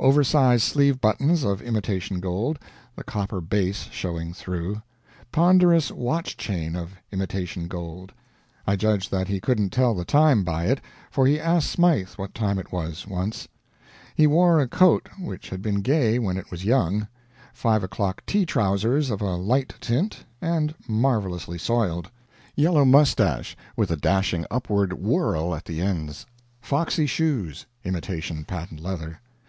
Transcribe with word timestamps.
Oversized 0.00 0.64
sleeve 0.64 1.00
buttons 1.00 1.44
of 1.44 1.62
imitation 1.62 2.18
gold, 2.18 2.58
the 2.96 3.04
copper 3.04 3.40
base 3.40 3.86
showing 3.92 4.32
through. 4.32 4.82
Ponderous 5.30 5.92
watch 5.92 6.36
chain 6.36 6.74
of 6.74 6.94
imitation 7.12 7.68
gold. 7.68 8.10
I 8.66 8.74
judge 8.74 9.08
that 9.10 9.28
he 9.28 9.38
couldn't 9.38 9.70
tell 9.70 9.94
the 9.94 10.04
time 10.04 10.42
by 10.42 10.64
it, 10.64 10.80
for 11.08 11.24
he 11.24 11.38
asked 11.38 11.70
Smythe 11.70 12.08
what 12.16 12.34
time 12.34 12.58
it 12.58 12.72
was, 12.72 13.06
once. 13.06 13.46
He 14.16 14.26
wore 14.26 14.58
a 14.58 14.66
coat 14.66 15.08
which 15.20 15.50
had 15.50 15.62
been 15.62 15.82
gay 15.82 16.18
when 16.18 16.36
it 16.36 16.50
was 16.50 16.64
young; 16.64 17.06
5 17.54 17.84
o'clock 17.84 18.26
tea 18.26 18.44
trousers 18.44 19.08
of 19.08 19.20
a 19.20 19.36
light 19.36 19.72
tint, 19.80 20.24
and 20.42 20.74
marvelously 20.88 21.58
soiled; 21.58 22.10
yellow 22.56 22.84
mustache 22.84 23.56
with 23.76 23.92
a 23.92 23.96
dashing 23.96 24.46
upward 24.50 24.94
whirl 24.94 25.54
at 25.54 25.64
the 25.64 25.80
ends; 25.80 26.26
foxy 26.60 27.06
shoes, 27.06 27.66
imitation 27.84 28.44
patent 28.44 28.80
leather. 28.80 29.20